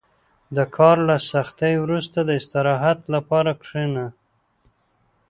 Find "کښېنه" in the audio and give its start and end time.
3.61-4.05